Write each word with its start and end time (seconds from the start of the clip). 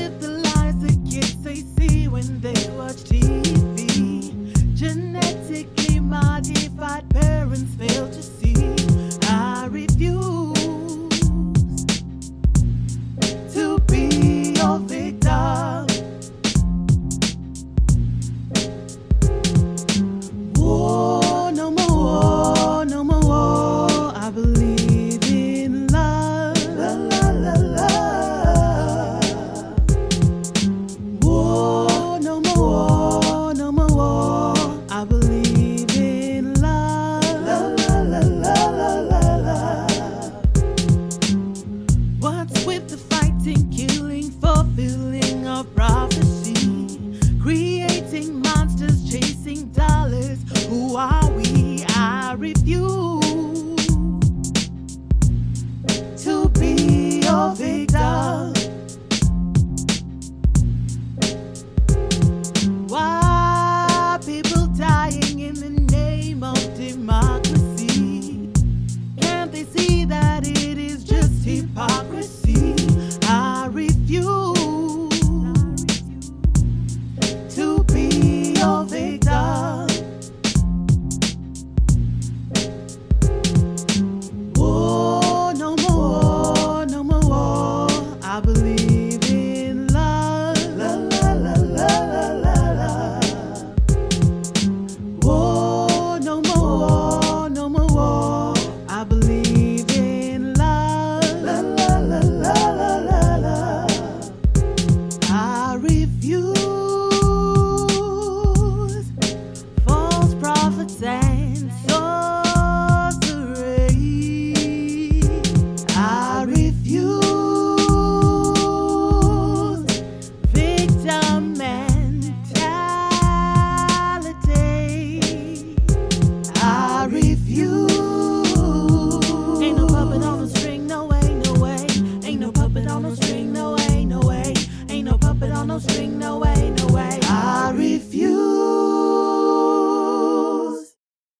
with 0.00 0.20
the 0.20 0.28
lies 0.28 0.78
that 0.78 0.98
kids 1.10 1.36
they 1.42 1.56
see 1.76 2.08
when 2.08 2.40
they 2.40 2.60
watch 2.76 3.00
TV. 3.10 4.32
Genetically 4.74 6.00
modified 6.00 7.08
parents 7.10 7.74
fail 7.74 8.08
to 8.08 8.22
see. 8.22 8.39